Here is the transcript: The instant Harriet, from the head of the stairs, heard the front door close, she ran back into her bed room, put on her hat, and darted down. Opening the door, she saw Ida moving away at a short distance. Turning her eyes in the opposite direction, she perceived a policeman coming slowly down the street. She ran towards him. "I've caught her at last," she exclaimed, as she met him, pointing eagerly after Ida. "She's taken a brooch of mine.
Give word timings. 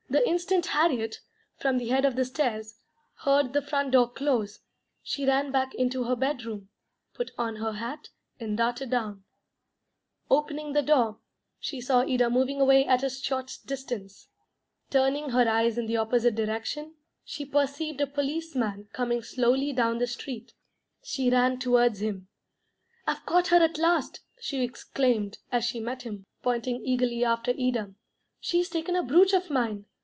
The 0.09 0.27
instant 0.27 0.65
Harriet, 0.67 1.21
from 1.55 1.77
the 1.77 1.87
head 1.87 2.03
of 2.03 2.17
the 2.17 2.25
stairs, 2.25 2.75
heard 3.23 3.53
the 3.53 3.61
front 3.61 3.91
door 3.91 4.09
close, 4.09 4.59
she 5.01 5.25
ran 5.25 5.51
back 5.53 5.73
into 5.73 6.03
her 6.03 6.17
bed 6.17 6.43
room, 6.43 6.67
put 7.13 7.31
on 7.37 7.55
her 7.57 7.71
hat, 7.73 8.09
and 8.37 8.57
darted 8.57 8.89
down. 8.89 9.23
Opening 10.29 10.73
the 10.73 10.81
door, 10.81 11.19
she 11.61 11.79
saw 11.79 12.01
Ida 12.01 12.29
moving 12.29 12.59
away 12.59 12.85
at 12.85 13.03
a 13.05 13.09
short 13.09 13.57
distance. 13.65 14.27
Turning 14.89 15.29
her 15.29 15.47
eyes 15.47 15.77
in 15.77 15.85
the 15.85 15.95
opposite 15.95 16.35
direction, 16.35 16.95
she 17.23 17.45
perceived 17.45 18.01
a 18.01 18.07
policeman 18.07 18.89
coming 18.91 19.23
slowly 19.23 19.71
down 19.71 19.99
the 19.99 20.07
street. 20.07 20.53
She 21.01 21.29
ran 21.29 21.57
towards 21.57 22.01
him. 22.01 22.27
"I've 23.07 23.25
caught 23.25 23.47
her 23.47 23.57
at 23.63 23.77
last," 23.77 24.19
she 24.41 24.61
exclaimed, 24.61 25.37
as 25.53 25.63
she 25.63 25.79
met 25.79 26.01
him, 26.01 26.25
pointing 26.43 26.85
eagerly 26.85 27.23
after 27.23 27.51
Ida. 27.57 27.93
"She's 28.41 28.67
taken 28.67 28.97
a 28.97 29.03
brooch 29.03 29.31
of 29.31 29.49
mine. 29.49 29.85